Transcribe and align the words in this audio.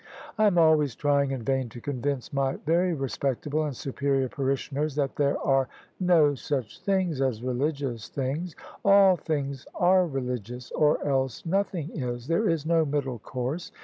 I 0.35 0.47
am 0.47 0.57
always 0.57 0.95
trying 0.95 1.29
in 1.29 1.43
vain 1.43 1.69
to 1.69 1.79
convince 1.79 2.33
my 2.33 2.55
very 2.65 2.91
respectable 2.91 3.65
and 3.65 3.75
superior 3.77 4.29
parishioners 4.29 4.95
that 4.95 5.15
there 5.15 5.37
are 5.39 5.69
no 5.99 6.33
such 6.33 6.79
things 6.81 7.21
as 7.21 7.43
religious 7.43 8.09
things. 8.09 8.55
All 8.83 9.15
things 9.15 9.67
are 9.75 10.07
religious, 10.07 10.71
or 10.71 11.05
else 11.05 11.45
nothing 11.45 11.91
is: 11.91 12.25
there 12.27 12.49
is 12.49 12.65
no 12.65 12.83
middle 12.83 13.19
course. 13.19 13.71